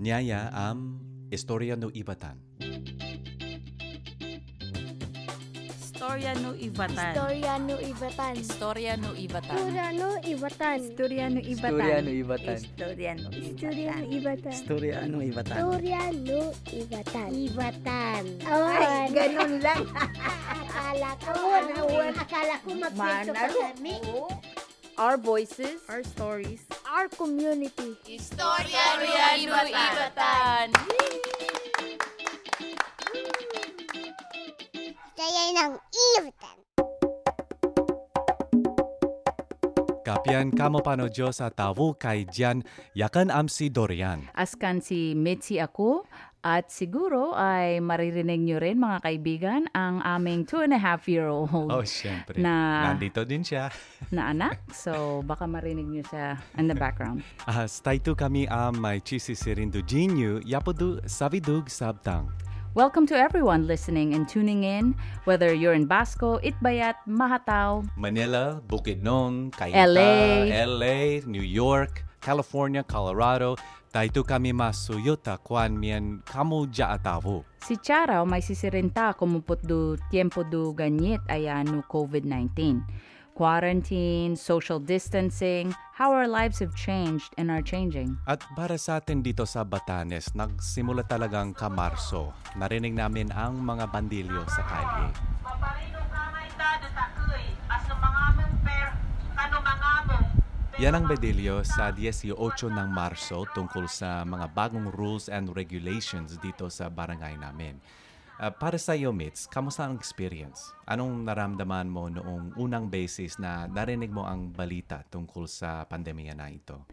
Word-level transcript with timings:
Nyaya 0.00 0.48
am 0.56 0.96
Istorya 1.28 1.76
no 1.76 1.92
Ibatan. 1.92 2.40
Istorya 5.76 6.32
no 6.40 6.56
Ibatan. 6.56 7.12
Istorya 7.12 7.54
no 7.60 7.76
Ibatan. 7.76 8.32
Istorya 8.40 8.96
no 8.96 9.12
Ibatan. 9.12 9.60
Istorya 9.60 9.92
no 9.92 10.16
Ibatan. 10.24 10.80
Istorya 10.80 11.28
no 12.00 12.08
Ibatan. 12.16 12.56
Istorya 12.64 13.12
no 13.12 13.28
Ibatan. 13.28 14.56
Istorya 14.56 14.96
no 15.04 15.18
Ibatan. 15.20 15.60
Istorya 15.60 16.02
no 16.16 16.40
Ibatan. 16.64 17.28
Ibatan. 17.36 18.22
Ay, 18.48 19.04
ganun 19.12 19.52
lang. 19.60 19.84
Akala 20.48 21.10
ko, 21.20 21.32
akala 22.16 22.54
ko 22.64 22.68
magkwento 22.72 23.32
pa 23.36 23.48
kami. 23.52 24.00
Our 24.96 25.20
voices, 25.20 25.84
our 25.92 26.00
stories. 26.00 26.64
Our 26.90 27.06
community. 27.06 27.94
Istorya 28.02 28.98
no 29.46 29.62
Ibatan. 29.62 30.74
Kaya 35.14 35.44
ng 35.54 35.72
Ibatan. 35.78 36.58
Kapian 40.02 40.50
kamo 40.50 40.82
pano 40.82 41.06
Diyos 41.06 41.38
sa 41.38 41.54
tawo 41.54 41.94
kay 41.94 42.26
Jan 42.26 42.66
yakan 42.98 43.30
am 43.30 43.46
si 43.46 43.70
Dorian. 43.70 44.26
Askan 44.34 44.82
si 44.82 45.14
Mitzi 45.14 45.62
ako 45.62 46.09
at 46.40 46.72
siguro 46.72 47.36
ay 47.36 47.84
maririnig 47.84 48.40
nyo 48.40 48.56
rin 48.56 48.80
mga 48.80 49.04
kaibigan 49.04 49.68
ang 49.76 50.00
aming 50.00 50.48
two 50.48 50.64
and 50.64 50.72
a 50.72 50.80
half 50.80 51.04
year 51.04 51.28
old 51.28 51.52
Oh, 51.52 51.84
syempre. 51.84 52.40
Na- 52.40 52.92
Nandito 52.92 53.28
din 53.28 53.44
siya. 53.44 53.68
na 54.14 54.32
anak. 54.32 54.56
So 54.72 55.20
baka 55.20 55.44
marinig 55.44 55.84
nyo 55.84 56.00
siya 56.08 56.40
in 56.56 56.64
the 56.64 56.76
background. 56.76 57.20
Ah, 57.44 57.68
stay 57.68 58.00
tu 58.00 58.16
kami 58.16 58.48
am 58.48 58.80
may 58.80 59.04
chisi 59.04 59.36
sirindu 59.36 59.84
jinyu 59.84 60.40
yapodu 60.40 61.04
savidug 61.04 61.68
sabtang. 61.68 62.32
Welcome 62.70 63.02
to 63.10 63.18
everyone 63.18 63.66
listening 63.66 64.14
and 64.14 64.30
tuning 64.30 64.62
in, 64.62 64.94
whether 65.26 65.50
you're 65.50 65.74
in 65.74 65.90
Basco, 65.90 66.38
Itbayat, 66.38 66.94
Mahatao, 67.02 67.82
Manila, 67.98 68.62
Bukidnon, 68.62 69.50
Cainta, 69.50 69.90
LA. 69.90 70.46
LA, 70.54 70.98
New 71.26 71.42
York, 71.42 72.06
California, 72.20 72.84
Colorado. 72.84 73.56
Taito 73.90 74.22
kami 74.22 74.54
masuyota 74.54 75.34
kwan 75.42 75.74
mien 75.74 76.22
kamu 76.22 76.70
ja 76.70 76.94
atawo. 76.94 77.42
Si 77.66 77.74
Charaw 77.74 78.22
may 78.22 78.38
sisirinta 78.38 79.18
kumupot 79.18 79.58
do 79.66 79.98
tiempo 80.14 80.46
do 80.46 80.70
ganyit 80.70 81.18
ayano 81.26 81.82
COVID-19. 81.90 82.86
Quarantine, 83.34 84.36
social 84.36 84.78
distancing, 84.78 85.74
how 85.96 86.12
our 86.12 86.28
lives 86.28 86.60
have 86.60 86.76
changed 86.76 87.32
and 87.40 87.50
are 87.50 87.64
changing. 87.64 88.14
At 88.28 88.44
para 88.52 88.76
sa 88.76 89.00
atin 89.00 89.24
dito 89.24 89.48
sa 89.48 89.64
Batanes, 89.64 90.36
nagsimula 90.36 91.08
talagang 91.08 91.56
kamarso. 91.56 92.36
Narinig 92.60 92.94
namin 92.94 93.32
ang 93.32 93.58
mga 93.58 93.90
bandilyo 93.90 94.44
sa 94.44 94.62
kalye. 94.68 95.08
Maparino 95.40 95.98
ka 96.12 96.30
Yan 100.80 100.96
ang 100.96 101.04
bandilyo 101.04 101.60
sa 101.60 101.92
18 101.92 102.32
ng 102.72 102.88
Marso 102.88 103.44
tungkol 103.52 103.84
sa 103.84 104.24
mga 104.24 104.48
bagong 104.56 104.88
rules 104.96 105.28
and 105.28 105.52
regulations 105.52 106.40
dito 106.40 106.72
sa 106.72 106.88
barangay 106.88 107.36
namin. 107.36 107.76
Ah, 108.40 108.48
para 108.48 108.80
sa 108.80 108.96
iyo, 108.96 109.12
Mitz, 109.12 109.44
kamusta 109.44 109.84
ang 109.84 110.00
experience? 110.00 110.72
Anong 110.88 111.28
naramdaman 111.28 111.84
mo 111.84 112.08
noong 112.08 112.56
unang 112.56 112.88
basis 112.88 113.36
na 113.36 113.68
narinig 113.68 114.08
mo 114.08 114.24
ang 114.24 114.56
balita 114.56 115.04
tungkol 115.04 115.44
sa 115.44 115.84
pandemya 115.84 116.32
na 116.32 116.48
ito? 116.48 116.88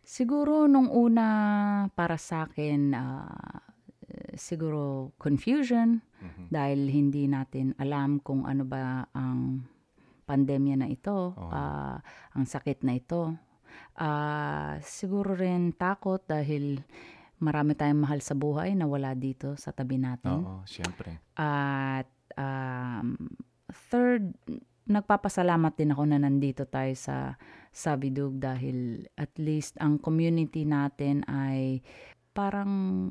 Siguro 0.00 0.64
nung 0.64 0.88
una 0.88 1.84
para 1.92 2.16
sa 2.16 2.48
akin 2.48 2.96
eh, 2.96 4.40
siguro 4.40 5.12
confusion 5.20 6.00
dahil 6.48 6.88
hindi 6.88 7.28
natin 7.28 7.76
alam 7.76 8.24
kung 8.24 8.48
ano 8.48 8.64
ba 8.64 9.04
ang 9.12 9.68
pandemya 10.32 10.80
na 10.80 10.88
ito, 10.88 11.36
Oo. 11.36 11.50
ah, 11.52 12.00
ang 12.32 12.48
sakit 12.48 12.88
na 12.88 12.96
ito. 12.96 13.36
Ah, 14.00 14.80
siguro 14.80 15.36
rin 15.36 15.76
takot 15.76 16.24
dahil 16.24 16.80
marami 17.44 17.76
tayong 17.76 18.08
mahal 18.08 18.24
sa 18.24 18.32
buhay 18.32 18.72
na 18.72 18.88
wala 18.88 19.12
dito 19.12 19.52
sa 19.60 19.76
tabi 19.76 20.00
natin. 20.00 20.40
Oo, 20.40 20.64
syempre. 20.64 21.20
At 21.36 22.08
um, 22.38 23.28
third, 23.92 24.32
nagpapasalamat 24.88 25.72
din 25.76 25.92
ako 25.92 26.02
na 26.08 26.18
nandito 26.22 26.64
tayo 26.64 26.94
sa 26.96 27.36
Sabidug 27.74 28.40
dahil 28.40 29.08
at 29.18 29.34
least 29.36 29.76
ang 29.80 29.98
community 30.00 30.64
natin 30.64 31.24
ay 31.28 31.84
parang 32.32 33.08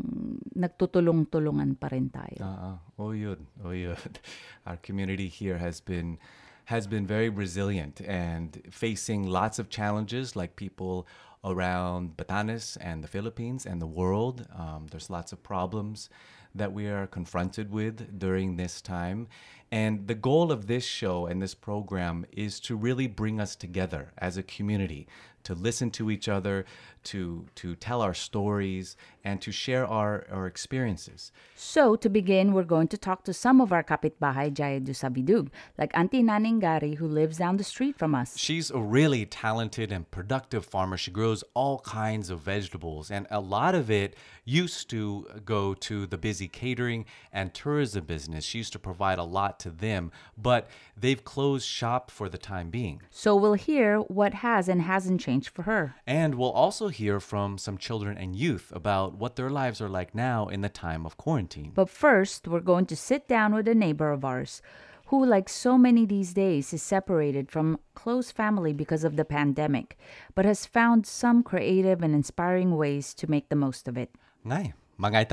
nagtutulong-tulungan 0.58 1.78
pa 1.78 1.94
rin 1.94 2.10
tayo. 2.10 2.42
Oo. 2.42 2.72
Oh, 2.98 3.12
yun. 3.14 3.46
Oh, 3.62 3.74
yun. 3.74 3.98
Our 4.68 4.82
community 4.82 5.30
here 5.30 5.62
has 5.62 5.78
been 5.82 6.18
has 6.66 6.88
been 6.88 7.06
very 7.06 7.30
resilient 7.30 8.02
and 8.02 8.62
facing 8.72 9.28
lots 9.28 9.60
of 9.60 9.70
challenges 9.70 10.36
like 10.36 10.56
people 10.56 11.08
around 11.44 12.16
Batanes 12.18 12.78
and 12.80 13.04
the 13.04 13.08
Philippines 13.08 13.66
and 13.66 13.82
the 13.82 13.88
world. 13.88 14.48
Um, 14.58 14.88
there's 14.92 15.10
lots 15.10 15.32
of 15.32 15.42
problems 15.42 16.10
that 16.54 16.74
we 16.74 16.88
are 16.88 17.08
confronted 17.08 17.72
with 17.72 18.20
during 18.20 18.58
this 18.58 18.82
time. 18.82 19.28
And 19.72 20.08
the 20.08 20.16
goal 20.16 20.52
of 20.52 20.68
this 20.68 20.84
show 20.84 21.26
and 21.28 21.42
this 21.42 21.56
program 21.56 22.26
is 22.32 22.60
to 22.62 22.76
really 22.76 23.08
bring 23.08 23.40
us 23.40 23.56
together 23.56 24.12
as 24.18 24.36
a 24.36 24.44
community, 24.44 25.08
to 25.44 25.54
listen 25.54 25.92
to 25.92 26.12
each 26.12 26.28
other, 26.28 26.66
to 27.04 27.46
to 27.56 27.76
tell 27.76 28.02
our 28.02 28.14
stories, 28.14 28.96
and 29.24 29.42
to 29.42 29.52
share 29.52 29.86
our, 29.86 30.26
our 30.32 30.48
experiences. 30.48 31.32
So, 31.56 31.96
to 31.96 32.10
begin, 32.10 32.54
we're 32.54 32.64
going 32.64 32.88
to 32.90 32.98
talk 32.98 33.24
to 33.26 33.34
some 33.34 33.62
of 33.62 33.72
our 33.72 33.84
kapitbahay 33.84 34.54
Jaya 34.54 34.80
do 34.80 34.92
Sabidug, 34.92 35.50
like 35.78 35.92
Auntie 35.94 36.24
Naning 36.24 36.62
Gari 36.62 36.96
who 36.96 37.08
lives 37.08 37.38
down 37.38 37.58
the 37.58 37.64
street 37.64 37.98
from 37.98 38.16
us. 38.16 38.38
She's 38.38 38.72
a 38.72 38.80
really 38.80 39.26
talented 39.26 39.92
and 39.92 40.10
productive 40.10 40.66
farmer. 40.66 40.98
She 40.98 41.12
grows 41.12 41.44
all 41.54 41.80
kinds 41.80 42.30
of 42.30 42.40
vegetables, 42.40 43.12
and 43.12 43.28
a 43.30 43.40
lot 43.40 43.76
of 43.76 43.92
it 43.92 44.16
used 44.44 44.90
to 44.90 45.28
go 45.46 45.74
to 45.76 46.08
the 46.08 46.18
busy 46.18 46.48
catering 46.48 47.06
and 47.32 47.54
tourism 47.54 48.06
business. 48.06 48.44
She 48.44 48.58
used 48.60 48.74
to 48.74 48.80
provide 48.80 49.20
a 49.20 49.24
lot 49.24 49.60
to 49.62 49.70
them, 49.70 50.12
but 50.38 50.68
they've 50.98 51.24
closed 51.24 51.68
shop 51.68 52.10
for 52.10 52.28
the 52.28 52.38
time 52.38 52.70
being. 52.70 53.02
So, 53.12 53.36
we'll 53.36 53.54
hear 53.54 54.00
what 54.00 54.34
has 54.36 54.68
and 54.68 54.82
hasn't 54.82 55.22
changed 55.22 55.31
for 55.40 55.64
her. 55.64 55.96
And 56.06 56.36
we'll 56.36 56.52
also 56.52 56.90
hear 56.90 57.20
from 57.20 57.58
some 57.58 57.78
children 57.78 58.18
and 58.18 58.36
youth 58.36 58.72
about 58.76 59.16
what 59.16 59.36
their 59.36 59.50
lives 59.50 59.80
are 59.82 59.90
like 59.90 60.14
now 60.14 60.48
in 60.48 60.62
the 60.62 60.70
time 60.70 61.06
of 61.06 61.18
quarantine. 61.18 61.72
But 61.74 61.90
first, 61.90 62.48
we're 62.48 62.60
going 62.60 62.86
to 62.88 62.96
sit 62.96 63.28
down 63.28 63.54
with 63.54 63.68
a 63.68 63.76
neighbor 63.76 64.12
of 64.12 64.26
ours 64.26 64.62
who, 65.08 65.26
like 65.26 65.50
so 65.50 65.78
many 65.78 66.06
these 66.06 66.34
days, 66.34 66.74
is 66.74 66.82
separated 66.82 67.52
from 67.52 67.80
close 67.96 68.32
family 68.32 68.74
because 68.74 69.04
of 69.04 69.16
the 69.16 69.26
pandemic, 69.26 69.98
but 70.36 70.46
has 70.46 70.66
found 70.66 71.06
some 71.06 71.44
creative 71.44 72.02
and 72.02 72.16
inspiring 72.16 72.78
ways 72.78 73.14
to 73.14 73.30
make 73.30 73.50
the 73.50 73.56
most 73.56 73.88
of 73.88 73.98
it. 73.98 74.10
Ngay, 74.46 74.74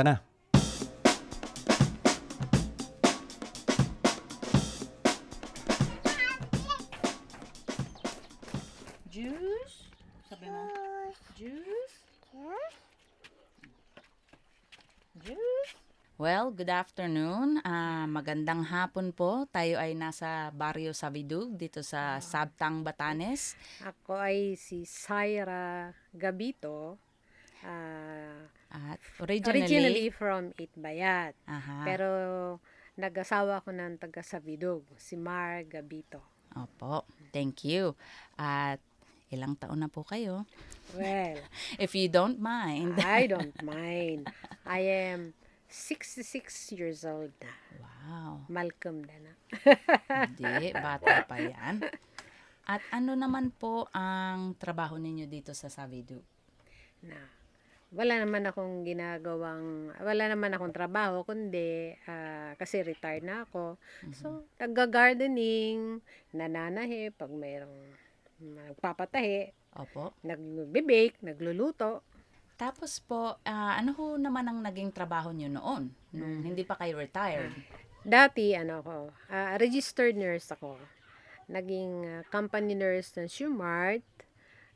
na. 0.05 0.17
Well, 16.29 16.53
good 16.53 16.69
afternoon. 16.69 17.65
Ah, 17.65 18.05
magandang 18.05 18.69
hapon 18.69 19.17
po. 19.17 19.49
Tayo 19.49 19.81
ay 19.81 19.97
nasa 19.97 20.53
Barrio 20.53 20.93
Sabidug 20.93 21.57
dito 21.57 21.81
sa 21.81 22.21
Sabtang, 22.21 22.85
Batanes. 22.85 23.57
Ako 23.81 24.13
ay 24.13 24.53
si 24.61 24.85
Syra 24.85 25.89
Gabito. 26.13 27.01
ah, 27.65 28.45
At 28.69 29.01
originally, 29.25 29.65
originally 29.65 30.07
from 30.13 30.53
Itbayat. 30.61 31.33
Aha. 31.49 31.89
Pero 31.89 32.09
nag-asawa 33.01 33.65
ko 33.65 33.73
ng 33.73 33.97
taga 33.97 34.21
Sabidog, 34.21 34.85
si 35.01 35.17
Mar 35.17 35.65
Gabito. 35.65 36.21
Opo, 36.53 37.09
thank 37.33 37.65
you. 37.65 37.97
At 38.37 38.85
ilang 39.33 39.57
taon 39.57 39.81
na 39.81 39.89
po 39.89 40.05
kayo? 40.05 40.45
Well, 40.93 41.41
If 41.81 41.97
you 41.97 42.13
don't 42.13 42.37
mind. 42.37 43.01
I 43.01 43.25
don't 43.25 43.57
mind. 43.65 44.29
I 44.69 44.85
am 45.09 45.33
66 45.69 46.73
years 46.73 47.05
old 47.05 47.33
na. 47.39 47.53
Wow, 47.81 48.33
Malcolm 48.49 49.05
na 49.05 49.17
na. 49.21 49.33
hindi, 50.25 50.73
bata 50.73 51.29
pa 51.29 51.37
yan. 51.37 51.85
At 52.69 52.85
ano 52.93 53.17
naman 53.17 53.53
po 53.53 53.89
ang 53.93 54.57
trabaho 54.57 54.97
ninyo 54.97 55.29
dito 55.29 55.53
sa 55.53 55.69
Savidu? 55.69 56.21
na 57.05 57.19
wala 57.89 58.21
naman 58.21 58.45
akong 58.45 58.85
ginagawang, 58.85 59.97
wala 59.97 60.25
naman 60.29 60.53
akong 60.53 60.77
trabaho, 60.77 61.25
kundi 61.25 61.97
ah, 62.05 62.53
kasi 62.61 62.85
retired 62.85 63.25
na 63.25 63.49
ako. 63.49 63.81
So, 64.13 64.45
nagga-gardening, 64.61 66.05
nananahe, 66.37 67.17
pag 67.17 67.33
mayroong 67.33 67.81
nagpapatahi, 68.45 69.57
Opo. 69.81 70.13
nagbe-bake, 70.21 71.25
nagluluto. 71.25 72.05
Tapos 72.59 72.99
po, 72.99 73.39
ah, 73.47 73.79
ano 73.79 73.95
ho 73.95 74.19
naman 74.19 74.43
ang 74.51 74.59
naging 74.59 74.91
trabaho 74.91 75.31
nyo 75.31 75.47
noon? 75.47 75.95
Nung 76.11 76.43
hindi 76.43 76.67
pa 76.67 76.75
kayo 76.75 76.99
retired? 76.99 77.55
Dati, 78.03 78.51
ano 78.59 78.83
ko, 78.83 79.15
ah, 79.31 79.55
registered 79.63 80.19
nurse 80.19 80.51
ako. 80.51 80.75
Naging 81.47 82.03
ah, 82.03 82.23
company 82.27 82.75
nurse 82.75 83.15
ng 83.15 83.31
Shumart 83.31 84.03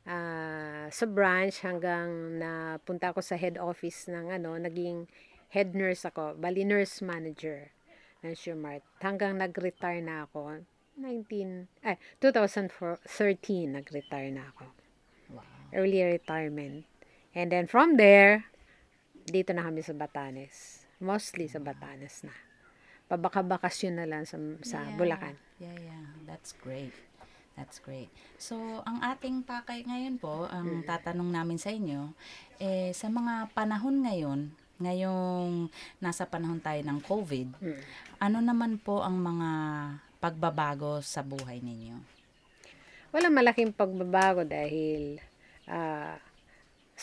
ah, 0.07 0.87
sa 0.87 1.03
branch 1.03 1.59
hanggang 1.67 2.39
napunta 2.39 3.11
ako 3.11 3.19
sa 3.19 3.35
head 3.35 3.59
office 3.59 4.07
ng 4.07 4.31
ano, 4.31 4.55
naging 4.55 5.11
head 5.51 5.75
nurse 5.75 6.07
ako, 6.07 6.39
bali 6.39 6.63
nurse 6.63 7.03
manager 7.03 7.67
ng 8.23 8.31
Shumart. 8.31 8.87
Hanggang 9.03 9.35
nag-retire 9.35 9.99
na 9.99 10.23
ako. 10.23 10.63
19, 10.95 11.67
eh, 11.83 11.99
2013 12.23 13.75
nag-retire 13.75 14.31
na 14.31 14.55
ako. 14.55 14.71
Early 15.73 16.05
retirement. 16.05 16.85
And 17.33 17.49
then 17.49 17.65
from 17.65 17.97
there, 17.97 18.45
dito 19.25 19.51
na 19.51 19.65
kami 19.65 19.81
sa 19.81 19.93
Batanes. 19.97 20.85
Mostly 21.01 21.49
sa 21.49 21.57
Batanes 21.57 22.21
na. 22.23 22.33
Pabaka-bakasyon 23.09 23.99
na 23.99 24.07
lang 24.07 24.23
sa, 24.23 24.37
sa 24.63 24.85
Yeah. 24.85 24.95
Bulacan. 24.95 25.35
Yeah, 25.59 25.77
yeah. 25.77 26.05
That's 26.29 26.53
great. 26.55 26.93
That's 27.53 27.77
great. 27.77 28.09
So, 28.41 28.81
ang 28.81 29.05
ating 29.05 29.45
pakay 29.45 29.85
ngayon 29.85 30.17
po, 30.17 30.49
ang 30.49 30.81
tatanong 30.89 31.29
namin 31.29 31.61
sa 31.61 31.69
inyo, 31.69 32.09
eh, 32.57 32.89
sa 32.97 33.13
mga 33.13 33.53
panahon 33.53 34.01
ngayon, 34.01 34.49
ngayong 34.81 35.69
nasa 36.01 36.25
panahon 36.25 36.57
tayo 36.57 36.81
ng 36.81 36.99
COVID, 37.05 37.47
ano 38.17 38.37
naman 38.41 38.81
po 38.81 39.05
ang 39.05 39.21
mga 39.21 39.49
pagbabago 40.17 40.97
sa 41.05 41.21
buhay 41.21 41.61
ninyo? 41.61 41.93
Walang 43.13 43.37
malaking 43.37 43.69
pagbabago 43.69 44.41
dahil 44.41 45.21
ah, 45.69 46.17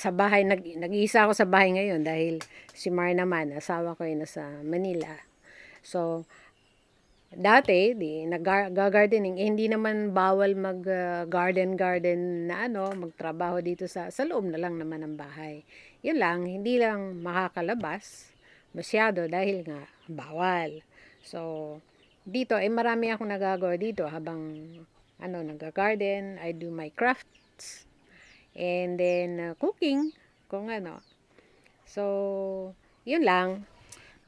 sa 0.00 0.08
bahay, 0.08 0.49
nag, 0.49 0.64
nag-iisa 0.64 1.29
ako 1.29 1.37
sa 1.37 1.44
bahay 1.44 1.76
ngayon 1.76 2.00
dahil 2.00 2.41
si 2.73 2.88
Mar 2.88 3.12
naman, 3.12 3.52
asawa 3.52 3.93
ko 3.93 4.08
ay 4.08 4.17
nasa 4.17 4.49
Manila. 4.64 5.12
So, 5.85 6.25
dati, 7.29 7.93
di, 7.93 8.25
nag-gardening, 8.25 9.37
eh, 9.37 9.44
hindi 9.44 9.69
naman 9.69 10.17
bawal 10.17 10.56
mag-garden-garden 10.56 12.49
na 12.49 12.64
ano, 12.64 12.88
magtrabaho 12.97 13.61
dito 13.61 13.85
sa, 13.85 14.08
sa 14.08 14.25
loob 14.25 14.49
na 14.49 14.56
lang 14.56 14.81
naman 14.81 15.05
ng 15.05 15.20
bahay. 15.20 15.69
Yun 16.00 16.17
lang, 16.17 16.49
hindi 16.49 16.81
lang 16.81 17.20
makakalabas 17.20 18.32
masyado 18.73 19.29
dahil 19.29 19.69
nga 19.69 19.85
bawal. 20.08 20.81
So, 21.20 21.76
dito, 22.25 22.56
eh 22.56 22.73
marami 22.73 23.12
akong 23.12 23.29
nagagawa 23.29 23.76
dito 23.76 24.08
habang 24.08 24.64
ano, 25.20 25.38
nag-garden, 25.44 26.41
I 26.41 26.56
do 26.56 26.73
my 26.73 26.88
crafts, 26.97 27.89
and 28.55 28.99
then 28.99 29.29
uh, 29.38 29.52
cooking, 29.58 30.14
kung 30.50 30.70
ano. 30.70 30.99
So, 31.87 32.75
yun 33.02 33.26
lang. 33.26 33.67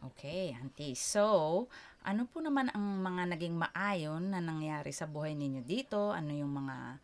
Okay, 0.02 0.54
auntie. 0.58 0.98
So, 0.98 1.66
ano 2.02 2.26
po 2.26 2.42
naman 2.42 2.66
ang 2.74 2.98
mga 2.98 3.38
naging 3.38 3.54
maayon 3.54 4.34
na 4.34 4.42
nangyari 4.42 4.90
sa 4.90 5.06
buhay 5.06 5.38
ninyo 5.38 5.62
dito? 5.62 6.10
Ano 6.10 6.34
yung 6.34 6.50
mga 6.50 6.98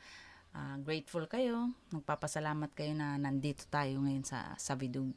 ah, 0.59 0.76
grateful 0.82 1.31
kayo? 1.31 1.70
Nagpapasalamat 1.94 2.75
kayo 2.75 2.99
na 2.99 3.15
nandito 3.15 3.62
tayo 3.70 4.03
ngayon 4.03 4.26
sa 4.26 4.59
Sabidug. 4.59 5.15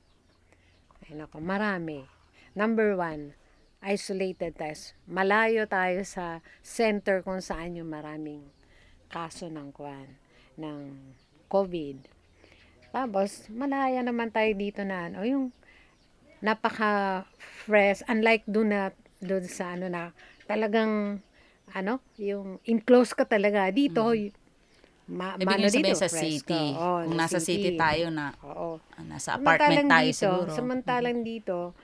Ay, 1.01 1.18
nako, 1.18 1.42
marami. 1.42 2.06
Number 2.53 2.94
one, 2.94 3.33
isolated 3.81 4.53
tayo. 4.53 4.77
Malayo 5.09 5.65
tayo 5.65 6.06
sa 6.06 6.45
center 6.62 7.25
kung 7.25 7.42
saan 7.42 7.74
yung 7.74 7.89
maraming 7.89 8.45
kaso 9.09 9.50
ng 9.50 9.74
kwan, 9.74 10.06
ng 10.62 10.94
COVID. 11.51 12.07
Tapos, 12.95 13.51
malaya 13.51 14.00
naman 14.00 14.31
tayo 14.31 14.51
dito 14.56 14.88
na, 14.88 15.12
ano, 15.12 15.27
yung 15.27 15.51
napaka-fresh, 16.39 18.07
unlike 18.07 18.48
doon 18.48 18.69
na, 18.71 18.81
doon 19.19 19.45
sa 19.45 19.75
ano 19.75 19.92
na, 19.92 20.15
talagang, 20.48 21.19
ano, 21.75 22.00
yung 22.15 22.57
enclosed 22.63 23.15
ka 23.15 23.27
talaga. 23.27 23.68
Dito, 23.71 24.15
y- 24.15 24.31
ma, 25.12 25.36
Ibig 25.36 25.68
sabihin 25.71 25.95
dito, 25.95 26.00
sa 26.00 26.09
city. 26.09 26.63
Oo, 26.75 27.03
Kung 27.03 27.15
sa 27.15 27.19
nasa 27.19 27.39
city 27.39 27.69
tayo 27.75 28.07
na 28.07 28.31
Oo. 28.48 28.80
ah, 28.80 29.03
nasa 29.03 29.36
apartment 29.36 29.88
tayo 29.88 30.07
dito, 30.07 30.19
siguro. 30.19 30.51
Samantalang 30.56 31.21
dito, 31.24 31.75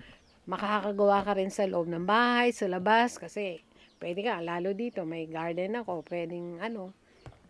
makakagawa 0.47 1.27
ka 1.27 1.31
rin 1.35 1.51
sa 1.51 1.67
loob 1.67 1.91
ng 1.91 2.07
bahay, 2.07 2.55
sa 2.55 2.71
labas, 2.71 3.19
kasi 3.19 3.59
pwede 3.99 4.23
ka, 4.23 4.39
lalo 4.39 4.71
dito, 4.71 5.03
may 5.03 5.27
garden 5.27 5.75
ako, 5.79 6.03
pwedeng, 6.07 6.59
ano, 6.63 6.91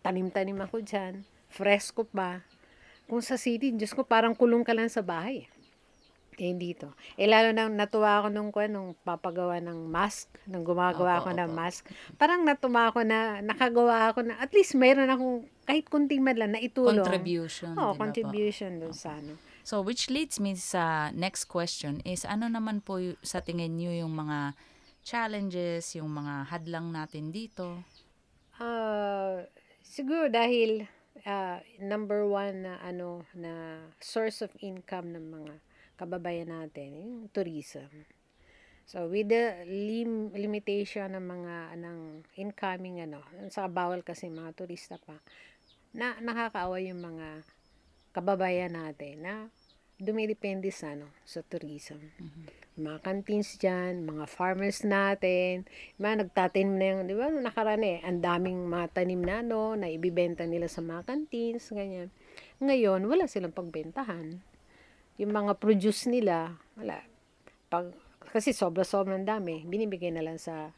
tanim-tanim 0.02 0.58
ako 0.62 0.82
dyan, 0.82 1.22
fresco 1.48 2.04
pa. 2.04 2.44
Kung 3.08 3.24
sa 3.24 3.40
city, 3.40 3.72
Diyos 3.72 3.96
ko, 3.96 4.04
parang 4.04 4.36
kulong 4.36 4.62
ka 4.62 4.76
lang 4.76 4.92
sa 4.92 5.00
bahay. 5.00 5.48
Eh, 6.38 6.54
dito. 6.54 6.94
Eh, 7.18 7.26
lalo 7.26 7.50
na 7.50 7.66
natuwa 7.66 8.22
ako 8.22 8.28
nung, 8.30 8.54
nung 8.70 8.94
papagawa 9.02 9.58
ng 9.58 9.90
mask, 9.90 10.30
nung 10.46 10.62
gumagawa 10.62 11.18
Opo, 11.18 11.26
ako 11.26 11.30
ng 11.34 11.50
mask. 11.50 11.82
Parang 12.14 12.46
natuwa 12.46 12.94
ako 12.94 13.02
na, 13.02 13.42
nakagawa 13.42 14.14
ako 14.14 14.22
na, 14.22 14.38
at 14.38 14.54
least 14.54 14.78
mayroon 14.78 15.10
akong, 15.10 15.50
kahit 15.66 15.90
kunting 15.90 16.22
man 16.22 16.38
lang, 16.38 16.54
na 16.54 16.62
itulong. 16.62 17.02
Contribution. 17.02 17.74
Oh, 17.74 17.90
po? 17.90 18.06
contribution 18.06 18.78
dun 18.78 18.94
sa 18.94 19.18
ano. 19.18 19.34
So, 19.66 19.82
which 19.82 20.08
leads 20.08 20.38
me 20.38 20.54
sa 20.54 21.10
next 21.10 21.50
question 21.50 22.00
is, 22.06 22.22
ano 22.22 22.46
naman 22.46 22.86
po 22.86 23.02
y- 23.02 23.18
sa 23.26 23.42
tingin 23.42 23.74
nyo 23.74 23.90
yung 23.90 24.14
mga 24.14 24.54
challenges, 25.02 25.98
yung 25.98 26.14
mga 26.14 26.54
hadlang 26.54 26.94
natin 26.94 27.34
dito? 27.34 27.82
Ah, 28.62 29.42
siguro 29.82 30.30
dahil 30.30 30.86
ah, 31.26 31.58
number 31.80 32.26
one 32.26 32.66
na 32.66 32.78
ano 32.82 33.24
na 33.34 33.82
source 33.98 34.42
of 34.44 34.52
income 34.60 35.14
ng 35.14 35.26
mga 35.26 35.54
kababayan 35.98 36.50
natin 36.54 36.94
yung 36.94 37.14
tourism. 37.34 37.90
So 38.88 39.04
with 39.04 39.28
the 39.28 39.68
lim- 39.68 40.32
limitation 40.32 41.12
ng 41.12 41.26
mga 41.26 41.56
ng 41.76 41.98
incoming 42.40 43.04
ano, 43.04 43.20
sa 43.52 43.68
bawal 43.68 44.00
kasi 44.00 44.32
mga 44.32 44.54
turista 44.56 44.96
pa 44.96 45.18
na 45.92 46.16
nakakaawa 46.22 46.80
yung 46.80 47.00
mga 47.02 47.44
kababayan 48.14 48.72
natin 48.78 49.14
na 49.24 49.34
dumidepende 49.98 50.70
sa 50.70 50.94
ano 50.94 51.10
sa 51.26 51.42
tourism. 51.44 51.98
Mga 52.78 52.98
canteens 53.02 53.58
dyan, 53.58 54.06
mga 54.06 54.30
farmers 54.30 54.86
natin, 54.86 55.66
mga 55.98 56.22
nagtatanim 56.22 56.78
na 56.78 56.86
yung, 56.94 57.02
di 57.10 57.14
ba, 57.18 57.26
nakaraan 57.26 57.82
eh, 57.82 57.98
ang 58.06 58.22
daming 58.22 58.70
mga 58.70 58.86
tanim 58.94 59.18
na, 59.18 59.42
no, 59.42 59.74
na 59.74 59.90
ibibenta 59.90 60.46
nila 60.46 60.70
sa 60.70 60.78
mga 60.78 61.02
canteens, 61.10 61.74
ganyan. 61.74 62.14
Ngayon, 62.62 63.02
wala 63.10 63.26
silang 63.26 63.50
pagbentahan. 63.50 64.38
Yung 65.18 65.32
mga 65.34 65.58
produce 65.58 66.06
nila, 66.06 66.54
wala. 66.78 67.02
Pag, 67.66 67.90
kasi 68.30 68.54
sobra-sobrang 68.54 69.26
dami, 69.26 69.66
binibigay 69.66 70.14
na 70.14 70.22
lang 70.22 70.38
sa, 70.38 70.70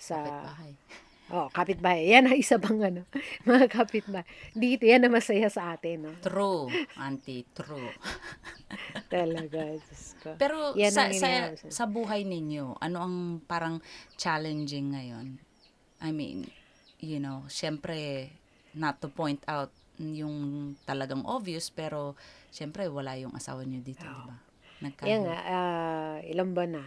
sa, 0.00 0.48
Bahay. 0.48 0.72
oh, 1.36 1.52
kapitbahay. 1.52 2.08
Yan 2.08 2.32
ang 2.32 2.40
isa 2.40 2.56
pang 2.56 2.80
ano, 2.80 3.04
mga 3.48 3.68
kapitbahay. 3.68 4.24
Dito, 4.56 4.88
yan 4.88 5.04
ang 5.04 5.12
masaya 5.12 5.52
sa 5.52 5.76
atin, 5.76 6.08
no. 6.08 6.12
True, 6.24 6.72
auntie, 6.96 7.44
true. 7.52 7.92
Talaga, 9.14 9.60
Diyos 9.78 10.04
ko. 10.18 10.34
Pero 10.34 10.74
Yan 10.74 10.90
sa, 10.90 11.06
sa, 11.14 11.54
sa 11.54 11.84
buhay 11.86 12.26
ninyo, 12.26 12.82
ano 12.82 12.98
ang 12.98 13.16
parang 13.46 13.78
challenging 14.18 14.90
ngayon? 14.90 15.38
I 16.02 16.10
mean, 16.10 16.50
you 16.98 17.22
know, 17.22 17.46
syempre, 17.46 18.30
not 18.74 18.98
to 18.98 19.06
point 19.06 19.38
out 19.46 19.70
yung 20.02 20.74
talagang 20.82 21.22
obvious, 21.22 21.70
pero 21.70 22.18
syempre, 22.50 22.90
wala 22.90 23.14
yung 23.14 23.30
asawa 23.38 23.62
niyo 23.62 23.86
dito, 23.86 24.02
di 24.02 24.10
ba? 24.26 24.36
Nagka- 24.82 25.06
Yan 25.06 25.22
nga, 25.30 25.38
ah, 25.46 26.16
ilang 26.26 26.50
ba 26.50 26.66
na? 26.66 26.82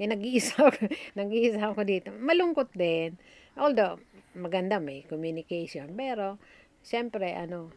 Yan, 0.00 0.16
nag-iisa 0.16 0.56
ako, 0.64 0.88
nag-iisa 1.20 1.60
ako 1.60 1.80
dito. 1.84 2.08
Malungkot 2.16 2.72
din. 2.72 3.20
Although, 3.60 4.00
maganda 4.32 4.80
may 4.80 5.04
communication. 5.04 5.92
Pero, 5.92 6.40
siyempre, 6.80 7.36
ano, 7.36 7.68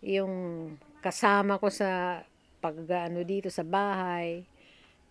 yung 0.00 0.32
kasama 1.04 1.60
ko 1.60 1.68
sa 1.68 2.20
pag 2.66 3.06
ano 3.06 3.22
dito 3.22 3.46
sa 3.46 3.62
bahay, 3.62 4.42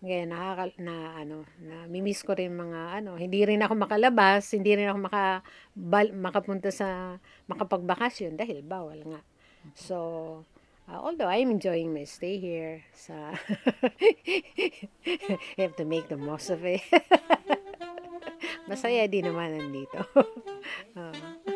ngayon, 0.04 0.28
nakaka, 0.28 0.64
na, 0.76 1.16
ano, 1.16 1.48
na, 1.56 1.88
mimiss 1.88 2.20
ko 2.20 2.36
rin 2.36 2.52
mga, 2.52 3.00
ano, 3.00 3.16
hindi 3.16 3.40
rin 3.48 3.64
ako 3.64 3.80
makalabas, 3.80 4.52
hindi 4.52 4.76
rin 4.76 4.92
ako 4.92 5.08
maka, 5.08 5.40
bal, 5.72 6.12
makapunta 6.12 6.68
sa, 6.68 7.16
makapagbakasyon 7.48 8.36
dahil 8.36 8.60
bawal 8.60 9.00
nga. 9.08 9.20
So, 9.72 9.96
uh, 10.84 11.00
although 11.00 11.32
I'm 11.32 11.48
enjoying 11.48 11.96
my 11.96 12.04
stay 12.04 12.36
here, 12.36 12.84
sa, 12.92 13.32
you 15.56 15.64
have 15.64 15.80
to 15.80 15.88
make 15.88 16.12
the 16.12 16.20
most 16.20 16.52
of 16.52 16.60
it. 16.68 16.84
Masaya 18.68 19.08
din 19.08 19.32
naman 19.32 19.56
nandito. 19.56 20.04
Oo. 20.92 21.55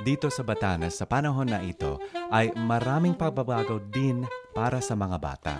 Dito 0.00 0.32
sa 0.32 0.40
Batanes 0.40 0.96
sa 0.96 1.04
panahon 1.04 1.48
na 1.48 1.60
ito 1.60 2.00
ay 2.32 2.52
maraming 2.56 3.12
pagbabago 3.14 3.78
din 3.92 4.24
para 4.56 4.80
sa 4.80 4.96
mga 4.96 5.16
bata. 5.20 5.54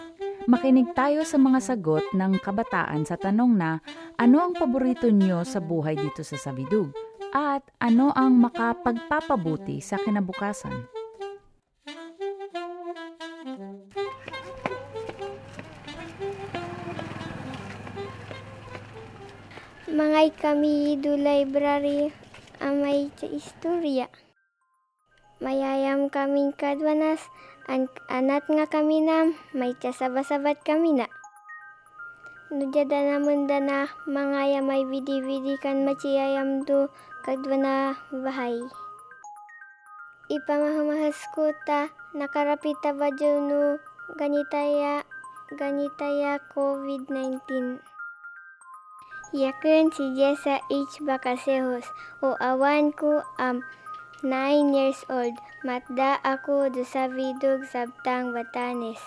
Makinig 0.48 0.96
tayo 0.96 1.22
sa 1.28 1.36
mga 1.36 1.60
sagot 1.60 2.04
ng 2.16 2.40
kabataan 2.40 3.04
sa 3.04 3.20
tanong 3.20 3.52
na 3.52 3.84
ano 4.16 4.40
ang 4.40 4.56
paborito 4.56 5.12
nyo 5.12 5.44
sa 5.44 5.60
buhay 5.60 5.94
dito 5.94 6.24
sa 6.24 6.40
Sabidug? 6.40 6.90
at 7.30 7.62
ano 7.78 8.10
ang 8.14 8.34
makapagpapabuti 8.42 9.78
sa 9.78 9.98
kinabukasan. 10.02 10.90
Mangay 19.90 20.30
kami 20.38 20.98
do 21.02 21.18
library 21.18 22.14
amay 22.62 23.10
sa 23.18 23.26
istorya. 23.26 24.06
Mayayam 25.40 26.12
kaming 26.12 26.52
kadwanas, 26.52 27.32
an 27.64 27.88
anat 28.12 28.44
nga 28.44 28.68
kami 28.68 29.00
na, 29.00 29.32
may 29.56 29.72
sabasabat 29.80 30.60
kami 30.68 31.00
na. 31.00 31.08
Nujada 32.52 33.00
naman 33.00 33.48
da 33.48 33.56
na, 33.56 33.88
mangaya 34.04 34.60
may 34.60 34.84
vidi-vidi 34.84 35.56
kan 35.56 35.88
maciyayam 35.88 36.68
do 36.68 36.92
kadwana 37.24 37.96
bahay. 38.12 38.60
Ipamahumahas 40.28 41.16
ko 41.32 41.56
ta, 41.64 41.88
nakarapita 42.12 42.92
ba 42.92 43.08
no 43.16 43.80
ganitaya, 44.20 45.08
ganitaya 45.56 46.36
COVID-19. 46.52 47.80
Yakun 49.32 49.88
si 49.94 50.04
Jessa 50.18 50.58
H. 50.68 51.00
Bacasejos 51.00 51.86
o 52.18 52.34
awan 52.42 52.90
ko 52.90 53.22
am 53.38 53.62
9 54.20 54.76
years 54.76 55.00
old. 55.08 55.32
Matda 55.64 56.20
ako 56.20 56.68
do 56.68 56.84
sa 56.84 57.08
vidog 57.08 57.64
sabtang 57.64 58.36
Batanes. 58.36 59.00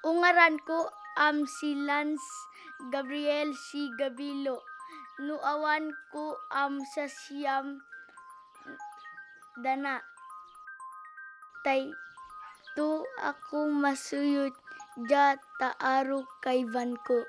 Ungaran 0.00 0.56
ko 0.64 0.88
am 1.20 1.44
si 1.44 1.76
Lance 1.76 2.24
Gabriel 2.88 3.52
si 3.52 3.92
Gabilo. 4.00 4.64
Nuawan 5.20 5.92
ko 6.08 6.40
am 6.48 6.80
sa 6.96 7.04
siyam 7.04 7.84
dana. 9.60 10.00
Tay 11.60 11.92
to 12.72 13.04
ako 13.20 13.68
masuyot 13.68 14.56
ja 15.04 15.36
taaro 15.60 16.24
kay 16.40 16.64
van 16.64 16.96
ko. 17.04 17.28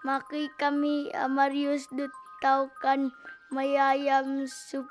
Maki 0.00 0.48
kami 0.56 1.12
amarius 1.12 1.84
dut 1.92 2.08
tau 2.40 2.72
kan 2.80 3.12
mayayam 3.52 4.48
sup 4.48 4.88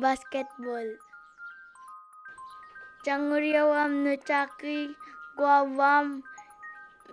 basketball. 0.00 0.96
Changuriawam 3.04 4.00
no 4.00 4.16
chaki 4.24 4.96
guawam 5.36 6.24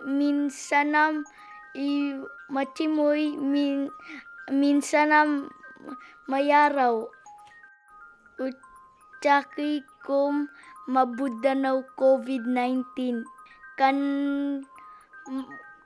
minsanam 0.08 1.28
i 1.76 2.16
machimoy 2.48 3.36
min 3.36 3.92
minsanam 4.48 5.52
mayaraw. 6.32 7.12
Uchaki 8.40 9.84
kum 10.00 10.48
mabudanaw 10.88 11.84
COVID-19 12.00 13.28
kan 13.76 13.96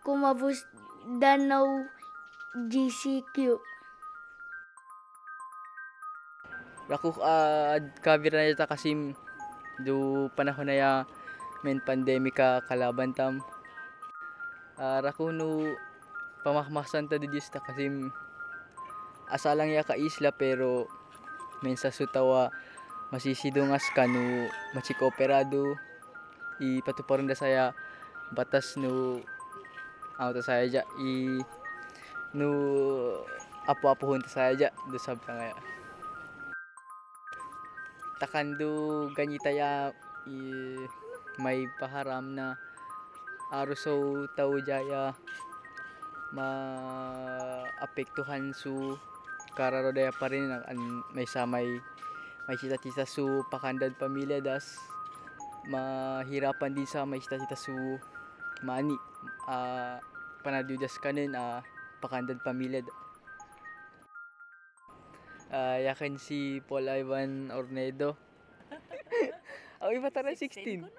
kumabus 0.07 0.63
danaw 1.07 1.87
GCQ. 2.67 3.55
Raku 6.91 7.15
uh, 7.23 7.79
kabir 8.03 8.35
na 8.35 8.51
ita 8.51 8.67
kasim 8.67 9.15
do 9.87 10.27
panahon 10.35 10.67
na 10.67 10.75
ya 10.75 10.93
men 11.63 11.79
pandemika 11.79 12.67
kalaban 12.67 13.15
tam. 13.15 13.39
Uh, 14.77 14.99
no 15.31 15.71
pamakmasan 16.43 17.07
ta 17.07 17.23
di 17.23 17.31
ta 17.31 17.63
kasim 17.63 18.11
asalang 19.31 19.71
ya 19.71 19.87
ka 19.87 19.95
isla 19.95 20.35
pero 20.35 20.91
men 21.63 21.79
sa 21.79 21.95
sutawa 21.95 22.51
masisidungas 23.15 23.87
ka 23.95 24.11
no 24.11 24.51
machikoperado 24.75 25.75
ipatuparon 26.59 27.31
da 27.31 27.39
saya 27.39 27.75
batas 28.35 28.75
no 28.79 29.23
ta 30.17 30.41
saya 30.41 30.65
ja 30.69 30.83
i 30.97 31.37
no 32.33 32.49
apo-apohon 33.69 34.25
ta 34.25 34.31
saya 34.33 34.53
ja 34.57 34.69
do 34.89 34.97
sabta 34.97 35.33
nga 35.37 35.53
takando 38.17 39.05
ganyita 39.13 39.53
ya 39.53 39.93
i, 40.25 40.37
may 41.37 41.69
paharam 41.77 42.33
na 42.33 42.57
aruso 43.53 44.25
tao 44.35 44.57
jaya 44.65 45.13
maapektuhan 46.33 47.77
su 48.57 48.97
kararodaya 49.55 50.11
pa 50.17 50.27
rin 50.33 50.49
ang 50.51 50.65
an- 50.67 51.05
may 51.13 51.29
samay 51.29 51.69
may 52.49 52.57
cita-cita 52.57 53.05
su 53.07 53.45
pakandad 53.53 53.93
pamilya 54.01 54.41
das 54.41 54.81
mahirapan 55.69 56.75
din 56.75 56.89
sa 56.89 57.05
may 57.07 57.21
cita-cita 57.23 57.55
su 57.55 58.01
mani 58.63 58.97
ah 59.49 60.01
panadudas 60.41 60.95
kanin 61.03 61.35
ah 61.37 61.61
pakandad 62.01 62.39
pamilya 62.45 62.85
da. 62.85 62.95
Ah, 65.47 65.79
yakan 65.79 66.19
si 66.19 66.59
Paul 66.67 66.91
Ivan 66.91 67.55
Ornedo. 67.55 68.19
Ang 69.83 69.93
iba 69.95 70.11
tara 70.11 70.35
16. 70.35 70.91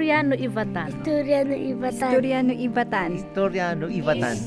Ivatan. 0.00 0.88
Istorya 0.88 1.44
no 1.44 1.54
ibatan. 1.54 2.08
Istorya 2.08 2.38
no 2.40 2.52
Ivatan. 2.56 3.10
Istorya 3.20 3.68
no 3.76 3.86
Ivatan. 3.86 4.40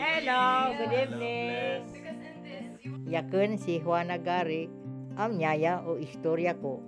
Hello, 0.00 0.74
good 0.78 0.92
evening. 0.92 1.39
Yakun 3.10 3.58
si 3.58 3.82
Juana 3.82 4.22
Gari, 4.22 4.70
am 5.18 5.34
nyaya 5.34 5.82
o 5.82 5.98
istorya 5.98 6.54
ko. 6.54 6.78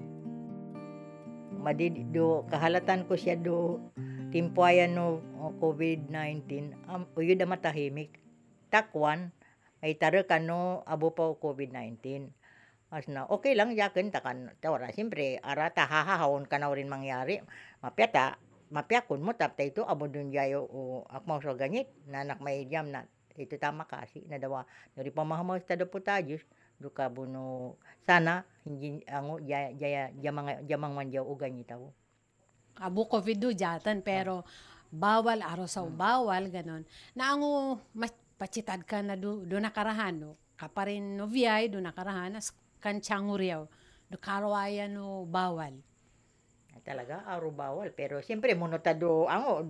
Madid 1.59 2.14
do 2.14 2.47
kahalatan 2.47 3.11
ko 3.11 3.19
siya 3.19 3.35
do 3.35 3.83
timpuayan 4.31 4.95
no 4.95 5.19
o 5.43 5.50
COVID-19 5.59 6.79
am 6.87 7.11
uyo 7.19 7.35
da 7.35 7.43
matahimik. 7.43 8.23
Takwan 8.71 9.35
may 9.83 9.99
taro 9.99 10.23
ka 10.23 10.38
no 10.38 10.87
abo 10.87 11.11
pa 11.11 11.26
o 11.26 11.35
COVID-19. 11.35 12.31
As 12.95 13.11
na, 13.11 13.26
okay 13.26 13.59
lang 13.59 13.75
yakin 13.75 14.14
takan 14.14 14.55
tawara. 14.62 14.95
Siyempre, 14.95 15.43
arata 15.43 15.91
hahahawon 15.91 16.47
ka 16.47 16.62
na 16.62 16.71
rin 16.71 16.87
mangyari. 16.87 17.43
Mapyata, 17.83 18.38
mapyakon 18.71 19.26
mo 19.26 19.35
tapta 19.35 19.67
ito 19.67 19.83
abo 19.83 20.07
dun 20.07 20.31
yayo 20.31 20.71
o 20.71 21.02
akmaw 21.11 21.43
sa 21.43 21.59
ganyit 21.59 21.91
nanak 22.07 22.38
may 22.38 22.62
jam 22.71 22.95
na 22.95 23.11
ito 23.37 23.57
tama 23.57 23.89
kasi 23.89 24.25
na 24.29 24.37
dawa 24.37 24.69
nari 24.97 25.09
pa 25.09 25.25
mahamaw 25.25 25.57
sa 25.65 25.79
do 25.79 25.89
putajos 25.89 26.45
do 26.77 26.91
ka 26.91 27.07
buno. 27.07 27.79
Sana 28.03 28.43
hindi 28.67 29.01
ango 29.07 29.39
jaya 29.41 29.71
jaya 29.77 30.03
jamang 30.19 30.67
jamang 30.67 30.93
manjaw 30.93 31.23
o 31.23 31.33
ganyit 31.39 31.71
ako 31.71 31.95
abo 32.81 33.05
COVID 33.05 33.37
do 33.37 33.51
jatan 33.53 34.01
pero 34.01 34.47
bawal 34.89 35.45
araw 35.45 35.69
sa 35.69 35.85
bawal 35.85 36.49
ganon. 36.49 36.85
Na 37.12 37.33
ango 37.37 37.81
mas 37.93 38.12
pacitad 38.41 38.81
ka 38.85 39.05
na 39.05 39.19
do, 39.19 39.45
do 39.45 39.61
nakarahan 39.61 40.17
no? 40.17 40.31
Kaparin 40.57 41.19
no 41.19 41.29
viyay 41.29 41.69
do 41.69 41.83
nakarahan 41.83 42.39
as 42.39 42.55
kanchanguryaw 42.81 43.67
do 44.09 44.17
karawaya 44.17 44.89
no 44.89 45.29
bawal. 45.29 45.77
Talaga 46.83 47.23
aro 47.29 47.55
bawal. 47.55 47.95
Pero 47.95 48.19
siyempre 48.25 48.57
muno 48.57 48.81
ta 48.81 48.97
do 48.97 49.29
ango 49.29 49.62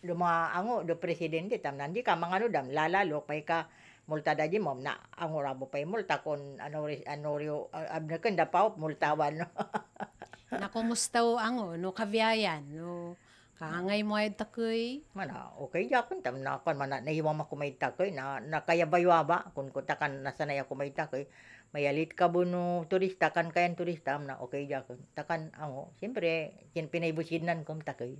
do 0.00 0.12
do 0.12 0.14
mga 0.16 0.38
ango 0.56 0.76
do 0.84 0.96
presidente 0.96 1.60
tam 1.60 1.76
nandi 1.76 2.00
ka 2.00 2.16
mga 2.16 2.34
ano 2.40 2.46
dam 2.48 2.66
lalalo 2.72 3.24
pay 3.24 3.44
ka 3.44 3.68
multa 4.08 4.34
da 4.34 4.48
mom 4.58 4.82
na 4.82 4.96
ango 5.14 5.38
rabo 5.38 5.70
pay 5.70 5.84
multa 5.84 6.24
kon 6.24 6.58
ano 6.58 6.88
ano 6.88 7.28
rio 7.38 7.68
abna 7.72 8.18
kan 8.18 8.34
da 8.34 8.48
pa 8.48 8.72
multawan 8.74 9.44
no? 9.44 9.48
Na 10.50 10.66
kumusta 10.66 11.22
o 11.22 11.38
ango 11.38 11.78
no 11.78 11.94
kaviyayan 11.94 12.74
no? 12.74 13.14
Kaangay 13.60 14.00
mo 14.08 14.16
ay 14.16 14.32
takoy. 14.32 15.04
Mana, 15.12 15.52
okay 15.60 15.84
ja 15.84 16.08
kun 16.08 16.24
tam 16.24 16.40
na 16.40 16.64
kon 16.64 16.80
mana 16.80 17.04
nahiwa 17.04 17.36
ma 17.36 17.44
kumay 17.44 17.76
takoy 17.76 18.08
na 18.08 18.40
nakayabaywa 18.40 19.20
ba 19.28 19.38
kun 19.52 19.68
ko 19.68 19.84
takan 19.84 20.24
nasanay 20.24 20.64
ako 20.64 20.80
may 20.80 20.96
takoy 20.96 21.28
mayalit 21.70 22.18
ka 22.18 22.26
buno 22.26 22.82
turista 22.90 23.30
kan 23.30 23.54
kayan 23.54 23.78
turista 23.78 24.18
am 24.18 24.26
na 24.26 24.34
okay 24.42 24.66
ja 24.66 24.82
kun 24.82 24.98
takan 25.14 25.54
ango 25.54 25.94
siyempre 26.02 26.50
kin 26.74 26.90
pinaybusinan 26.90 27.62
kom 27.62 27.78
takoy. 27.78 28.18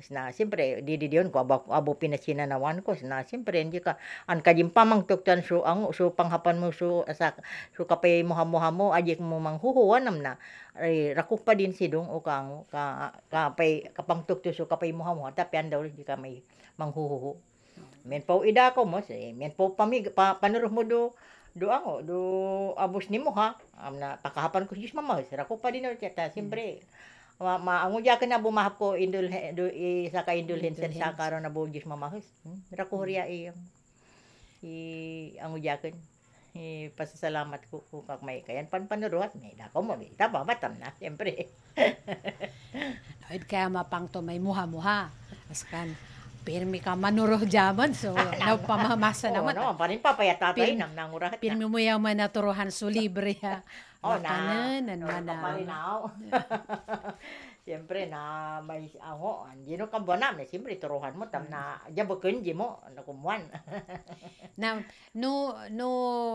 Mas 0.00 0.08
na 0.08 0.32
siyempre 0.32 0.80
di 0.80 0.96
di 0.96 1.12
diyon 1.12 1.28
ko 1.28 1.44
abo, 1.44 1.68
abo 1.68 1.92
pinasinanawan 2.00 2.80
ko. 2.80 2.96
Na 3.04 3.20
siyempre 3.28 3.60
hindi 3.60 3.84
ka 3.84 4.00
an 4.24 4.40
kajim 4.40 4.72
pamang 4.72 5.04
tuktan 5.04 5.44
so 5.44 5.60
ang 5.68 5.92
so 5.92 6.16
panghapan 6.16 6.56
mo 6.56 6.72
so 6.72 7.04
asa 7.04 7.36
so 7.76 7.84
kapay 7.84 8.24
mo 8.24 8.32
hamo 8.32 8.56
hamo 8.56 8.96
ajik 8.96 9.20
mo 9.20 9.36
manghuhuwan 9.36 10.08
nam 10.08 10.24
na 10.24 10.40
ay 10.80 11.12
rakuk 11.12 11.44
pa 11.44 11.52
din 11.52 11.76
sidong 11.76 12.08
o 12.08 12.24
kang 12.24 12.64
ka 12.72 13.12
kapay 13.28 13.84
kapang 13.92 14.24
tukto 14.24 14.48
so 14.56 14.64
kapay 14.64 14.96
mo 14.96 15.04
hamo 15.04 15.28
tapi 15.36 15.60
andaw 15.60 15.84
di 15.84 16.00
ka 16.00 16.16
may 16.16 16.40
manghuhuhu 16.80 17.36
men 18.08 18.24
po 18.24 18.40
ida 18.48 18.72
ko 18.72 18.88
mo 18.88 19.04
say 19.04 19.36
men 19.36 19.52
po 19.52 19.76
pamig 19.76 20.08
pa, 20.16 20.40
panuruh 20.40 20.72
mo 20.72 20.82
do 20.82 21.12
do 21.52 21.68
ango 21.68 22.00
do 22.00 22.18
abos 22.80 23.12
nimo 23.12 23.32
ha? 23.36 23.60
Am 23.76 24.00
na 24.00 24.16
pakahapan 24.20 24.64
ko 24.64 24.72
sis 24.76 24.96
mama 24.96 25.20
rakuk 25.20 25.60
pa 25.60 25.68
din 25.68 25.84
ta 26.16 26.32
siyempre. 26.32 26.80
Ma 27.42 27.58
maango 27.58 27.98
ja 28.00 28.16
ka 28.16 28.24
na 28.24 28.38
bumahap 28.38 28.78
ko 28.78 28.94
indul 28.94 29.26
do 29.58 29.66
i 29.68 30.06
sa 30.14 30.22
ka 30.22 30.32
indulhensen 30.32 30.94
sa 30.94 31.16
karon 31.18 31.42
na 31.42 31.50
bugis 31.50 31.82
mamahus 31.82 32.22
hmm? 32.46 32.70
rako 32.70 33.02
riya 33.02 33.26
i 33.26 33.50
i 34.62 34.74
ango 35.42 35.58
ja 35.58 35.74
kan 35.82 35.90
i 36.54 36.92
pasasalamat 36.94 37.66
ko 37.66 37.82
ko 37.90 38.06
kag 38.06 38.22
may 38.22 38.46
kayan 38.46 38.70
pan 38.70 38.86
panuruhat 38.86 39.34
may 39.40 39.58
dako 39.58 39.82
mo 39.82 39.98
kita 39.98 40.30
babatam 40.30 40.78
na 40.78 40.94
siyempre. 41.00 41.50
Ay, 43.32 43.40
kaya 43.48 43.72
mapang 43.72 44.12
to 44.12 44.20
may 44.20 44.36
muha-muha. 44.36 45.08
Askan, 45.48 45.96
pirmi 46.42 46.78
ka 46.78 46.92
manuroh 46.92 47.46
jaman. 47.46 47.94
So, 47.94 48.12
napamamasa 48.42 49.30
Oo 49.30 49.36
naman. 49.40 49.54
naman 49.54 49.74
pa 49.74 49.86
rin 49.86 49.98
papayatatay 49.98 50.74
Pin- 50.74 50.78
nam 50.78 50.92
nangurahat 50.92 51.38
na 51.38 51.42
Pirmi 51.42 51.64
mo 51.64 51.78
yung 51.78 52.02
manaturuhan 52.02 52.68
so 52.68 52.90
libre 52.90 53.38
ha. 53.40 53.62
Oh, 54.02 54.18
na. 54.18 54.82
Nan 54.82 54.98
Oh, 55.06 55.14
pamalinaw. 55.22 56.10
Siyempre 57.62 58.10
na 58.10 58.58
may 58.58 58.90
ango, 58.98 59.46
andino 59.46 59.86
ka 59.86 60.02
ba 60.02 60.18
na, 60.18 60.34
siyempre 60.42 60.74
turuhan 60.74 61.14
mo 61.14 61.30
tam 61.30 61.46
na 61.46 61.78
jabukin 61.94 62.42
di 62.42 62.50
mo 62.50 62.82
nakumuan. 62.90 63.46
na 64.58 64.82
no 65.14 65.54
no 65.70 65.88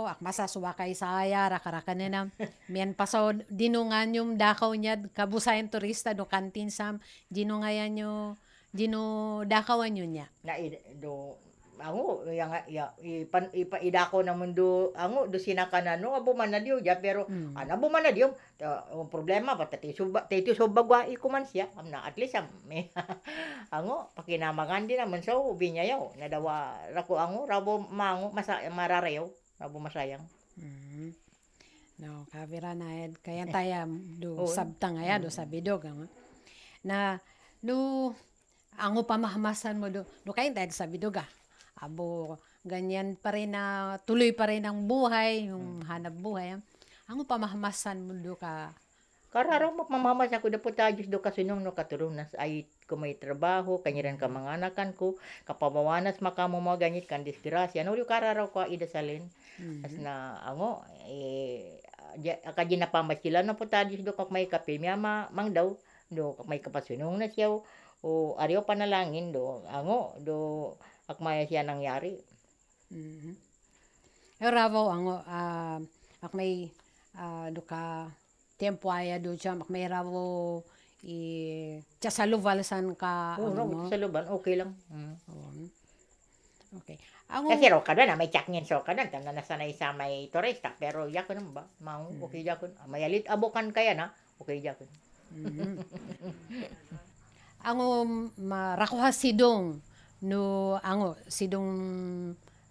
ak 0.08 0.24
masasuwa 0.24 0.72
kay 0.80 0.96
saya 0.96 1.52
rakaraka 1.52 1.92
na 1.92 2.32
mian 2.72 2.96
pasaw 2.96 3.36
dinungan 3.52 4.16
yung 4.16 4.40
dakaw 4.40 4.72
niya 4.72 5.04
kabusayan 5.12 5.68
turista 5.68 6.16
do 6.16 6.24
kantin 6.24 6.72
sam 6.72 7.04
dinungayan 7.28 7.92
nyo 7.92 8.40
dino 8.78 9.02
dakawan 9.44 9.90
nyo 9.90 10.06
niya 10.06 10.30
na 10.46 10.54
do 10.96 11.34
ango 11.78 12.26
yang 12.34 12.50
ya 12.66 12.90
ipan 12.98 13.54
ipa 13.54 13.78
idako 13.78 14.26
na 14.26 14.34
mundo 14.34 14.90
ango 14.98 15.30
do 15.30 15.38
sinakanano 15.38 16.18
abo 16.18 16.34
man 16.34 16.50
na 16.50 16.58
diyo 16.58 16.82
ja 16.82 16.98
pero 16.98 17.30
Mm. 17.30 17.54
ana 17.54 17.78
abo 17.78 17.86
man 17.90 18.02
na 18.02 18.10
diyo 18.10 18.34
ang 18.58 19.06
problema 19.14 19.54
pa 19.54 19.70
tati 19.70 19.94
suba 19.94 20.26
tati 20.26 20.58
subagwa 20.58 21.06
ikuman 21.06 21.46
siya 21.46 21.70
am 21.78 21.86
na 21.94 22.02
at 22.02 22.18
least 22.18 22.34
am 22.34 22.50
may 22.66 22.90
ango 23.78 24.10
pakinamangan 24.18 24.90
din 24.90 24.98
naman 24.98 25.22
so 25.22 25.38
ubi 25.38 25.70
niya 25.70 25.86
yaw 25.94 26.18
na 26.18 26.26
dawa 26.26 26.82
rako 26.98 27.14
ango 27.22 27.46
rabo 27.46 27.78
mango 27.78 28.34
masa 28.34 28.58
mararayaw 28.74 29.26
rabo 29.58 29.78
masayang 29.78 30.26
Mm. 30.58 31.14
No, 32.02 32.26
kavira 32.34 32.74
na 32.74 33.06
ed 33.06 33.14
kaya 33.22 33.46
taya 33.46 33.86
do 34.18 34.34
Oo. 34.42 34.50
sabta 34.50 34.90
nga 34.90 35.06
ya 35.06 35.22
do 35.22 35.30
sabi 35.30 35.62
do 35.62 35.78
nga. 35.78 35.94
Na 36.82 36.98
do 37.62 38.10
ango 38.78 39.04
pamahamasan 39.04 39.82
mo 39.82 39.90
do 39.90 40.06
do 40.24 40.32
kaya 40.32 40.54
tayo 40.54 40.72
sabi 40.72 41.02
do 41.02 41.10
ga. 41.10 41.26
Abo 41.78 42.38
ganyan 42.66 43.18
pa 43.18 43.34
rin 43.34 43.54
na 43.54 43.98
tuloy 44.06 44.34
pa 44.34 44.50
rin 44.50 44.66
ang 44.66 44.86
buhay, 44.86 45.50
yung 45.50 45.86
hanap 45.86 46.16
buhay. 46.18 46.58
Ango 47.10 47.24
pamahamasan 47.26 48.02
mo 48.06 48.14
do 48.14 48.38
ka 48.38 48.74
Kararaw 49.28 49.76
mamamamas 49.76 50.32
ako 50.32 50.48
na 50.48 50.58
po 50.58 50.72
tayo 50.72 50.96
do 51.04 51.20
kasunong 51.20 51.60
no 51.60 51.76
katurong 51.76 52.16
nas 52.16 52.32
ay 52.40 52.64
ko 52.88 52.96
may 52.96 53.20
trabaho, 53.20 53.84
kanyiran 53.84 54.16
ka 54.16 54.32
mga 54.32 54.56
anakan 54.56 54.96
ko, 54.96 55.20
kapamawanas 55.44 56.24
makamo 56.24 56.64
mo 56.64 56.72
ganit 56.80 57.04
kan 57.04 57.28
disgrasya. 57.28 57.84
No, 57.84 57.92
kararaw 58.00 58.48
ko 58.48 58.64
idasalin. 58.64 59.28
As 59.84 59.92
na 60.00 60.40
ango, 60.48 60.80
eh, 61.12 61.84
akadi 62.48 62.80
na 62.80 62.88
pamasila 62.88 63.44
na 63.44 63.60
po 63.60 63.68
tayo 63.68 63.92
do 64.00 64.16
kak 64.16 64.32
may 64.32 64.48
kape, 64.48 64.80
miyama 64.80 65.28
mang 65.36 65.52
daw, 65.52 65.76
do 66.08 66.32
kak 66.40 66.48
may 66.48 66.64
kapasunong 66.64 67.20
na 67.20 67.28
siya, 67.28 67.52
o 68.08 68.40
ariyo 68.40 68.64
panalangin 68.64 69.36
do, 69.36 69.60
ango, 69.68 70.16
do 70.24 70.38
akmaya 71.12 71.44
siya 71.44 71.68
nangyari. 71.68 72.16
Mhm. 72.88 73.36
Eh, 74.40 74.52
ravo 74.54 74.88
ang 74.88 75.06
ah 75.28 75.82
ak 76.24 76.32
may 76.38 76.72
ah, 77.20 77.52
do 77.52 77.60
ka 77.68 78.08
tempo 78.56 78.88
aya 78.88 79.20
do 79.20 79.36
siya 79.36 79.60
ak 79.60 79.68
may 79.68 79.84
ravo 79.92 80.64
i 81.04 81.18
saluval 82.00 82.64
san 82.64 82.96
ka 82.96 83.36
Oo, 83.38 83.52
ano 83.52 83.66
no, 83.66 83.66
mo. 83.68 83.80
sa 83.92 84.00
luban, 84.00 84.26
okay 84.32 84.56
lang. 84.56 84.72
Mm. 84.88 85.16
Oo. 85.30 85.50
Okay. 86.84 86.98
Ang 87.28 87.48
Kasi 87.52 87.68
ro 87.72 87.84
kada 87.84 88.08
na 88.08 88.16
may 88.16 88.32
chakngin 88.32 88.64
so 88.64 88.80
kada 88.88 89.08
tam 89.12 89.24
na 89.28 89.36
nasanay 89.36 89.72
sa 89.76 89.92
may 89.92 90.32
turista 90.32 90.72
pero 90.80 91.08
yakon 91.12 91.52
ba 91.52 91.64
mau 91.84 92.08
okay 92.24 92.44
yakon 92.44 92.72
mayalit 92.88 93.28
abokan 93.28 93.72
kaya 93.76 93.96
na 93.96 94.12
okay 94.40 94.60
yakon 94.64 94.88
Mhm. 95.32 95.76
Ango 97.64 98.06
marakuha 98.38 99.10
sidong 99.10 99.82
no 100.18 100.78
ango 100.82 101.14
sidong 101.30 101.70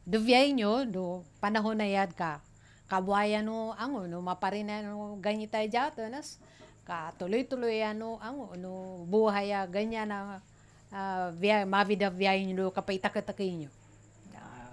do 0.06 0.18
nyo 0.22 0.86
do 0.86 1.22
panahon 1.38 1.78
na 1.78 1.86
yad 1.86 2.10
ka 2.14 2.42
kabuaya 2.86 3.42
no 3.42 3.74
ango 3.74 4.06
no 4.06 4.22
maparina 4.22 4.82
no 4.82 5.18
ganyi 5.18 5.50
tayo 5.50 5.66
jato 5.66 6.02
nas 6.06 6.38
ka 6.86 7.10
tuloy-tuloy 7.18 7.82
ano 7.82 8.18
ango 8.22 8.54
no 8.54 9.02
buhay 9.10 9.50
ah, 9.50 9.66
ganyan 9.66 10.10
na 10.10 10.38
uh, 10.94 11.34
via 11.34 11.66
mavida 11.66 12.10
via 12.10 12.38
nyo 12.38 12.70
kapay 12.70 13.02
takay 13.02 13.50
nyo. 13.58 13.70
Na 14.30 14.70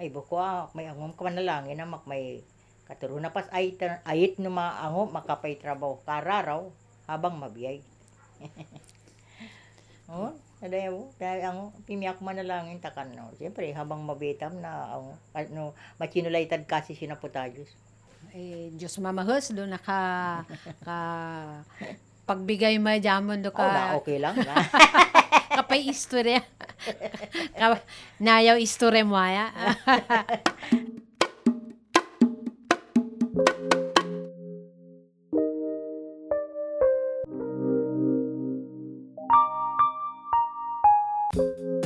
may 0.00 0.08
buko 0.08 0.40
may 0.72 0.88
angom 0.88 1.12
ka 1.12 1.28
manalangin 1.28 1.76
na 1.76 1.84
mak 1.84 2.08
may 2.08 2.40
katuro 2.88 3.20
na 3.20 3.32
pas 3.32 3.48
ay 3.52 3.76
ayit 4.08 4.40
no 4.40 4.48
maango 4.48 5.12
makapay 5.12 5.56
trabaho 5.60 6.00
kararaw 6.04 6.72
habang 7.08 7.36
mabiyay 7.36 7.80
oh 10.12 10.32
Aday 10.62 10.94
mo, 10.94 11.10
dahil 11.18 11.42
ang 11.42 11.58
pimiyak 11.90 12.22
manalangin 12.22 12.78
takan 12.78 13.10
no. 13.18 13.34
Siyempre, 13.34 13.66
habang 13.74 13.98
mabitam 14.06 14.62
na 14.62 14.94
ang 14.94 15.18
ano, 15.34 15.74
machinulaytad 15.98 16.70
kasi 16.70 16.94
sinaputayos. 16.94 17.66
eh 18.30 18.70
Diyos 18.72 18.94
mamahos 19.02 19.50
do 19.50 19.66
naka 19.66 20.40
ka 20.86 20.98
pagbigay 22.24 22.78
mo 22.78 22.94
jamon 22.94 23.42
do 23.42 23.50
Oh, 23.50 23.58
na 23.58 23.98
ka 23.98 23.98
okay 23.98 24.22
lang 24.22 24.38
na. 24.38 24.54
kapay 25.58 25.84
istorya 25.90 26.40
ka, 27.58 27.76
nayaw 28.16 28.56
istorya 28.56 29.04
mo 29.04 29.18
aya 29.18 29.50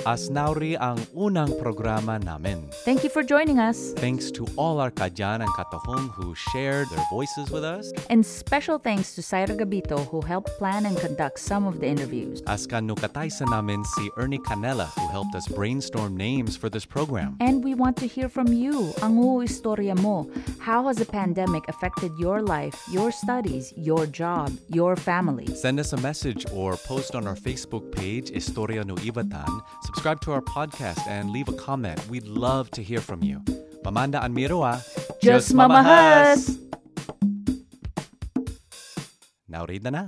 Asnauri 0.07 0.79
ang 0.79 1.03
unang 1.19 1.51
programa 1.59 2.15
namin. 2.23 2.71
Thank 2.87 3.03
you 3.03 3.11
for 3.11 3.27
joining 3.27 3.59
us. 3.59 3.91
Thanks 3.99 4.31
to 4.39 4.47
all 4.55 4.79
our 4.79 4.95
Kajan 4.95 5.43
and 5.43 5.51
Katahong 5.59 6.15
who 6.15 6.31
shared 6.55 6.87
their 6.95 7.03
voices 7.11 7.51
with 7.51 7.67
us. 7.67 7.91
And 8.07 8.23
special 8.23 8.79
thanks 8.79 9.19
to 9.19 9.21
Saira 9.21 9.59
Gabito 9.59 10.07
who 10.07 10.23
helped 10.23 10.55
plan 10.63 10.87
and 10.87 10.95
conduct 10.95 11.43
some 11.43 11.67
of 11.67 11.83
the 11.83 11.91
interviews. 11.91 12.39
Askan 12.47 12.87
nukatay 12.87 13.35
sa 13.35 13.51
namin 13.51 13.83
si 13.99 14.07
Ernie 14.15 14.39
Canela 14.47 14.87
who 14.95 15.11
helped 15.11 15.35
us 15.35 15.51
brainstorm 15.51 16.15
names 16.15 16.55
for 16.55 16.71
this 16.71 16.87
program. 16.87 17.35
And 17.43 17.67
we 17.67 17.75
want 17.75 17.99
to 17.99 18.07
hear 18.07 18.31
from 18.31 18.55
you. 18.55 18.95
Ang 19.03 19.19
istorya 19.43 19.99
mo. 19.99 20.31
How 20.63 20.87
has 20.87 21.03
the 21.03 21.11
pandemic 21.11 21.67
affected 21.67 22.15
your 22.15 22.47
life, 22.47 22.79
your 22.95 23.11
studies, 23.11 23.75
your 23.75 24.07
job, 24.07 24.55
your 24.71 24.95
family? 24.95 25.51
Send 25.59 25.83
us 25.83 25.91
a 25.91 25.99
message 25.99 26.47
or 26.55 26.79
post 26.87 27.19
on 27.19 27.27
our 27.27 27.35
Facebook 27.35 27.91
page, 27.91 28.31
Historia 28.31 28.87
no 28.87 28.95
Ivatan. 29.03 29.51
Subscribe 29.97 30.21
to 30.21 30.33
our 30.33 30.43
podcast 30.43 31.01
and 31.09 31.31
leave 31.31 31.49
a 31.49 31.55
comment. 31.55 31.97
We'd 32.11 32.29
love 32.29 32.71
to 32.73 32.83
hear 32.83 33.01
from 33.01 33.23
you. 33.23 33.41
Mamanda 33.83 34.23
an 34.23 34.35
Miroa. 34.37 34.85
Just 35.23 35.55
mamahas! 35.57 36.61
Now 39.49 39.65
read 39.65 39.85
na 39.85 39.91
na. 39.91 40.05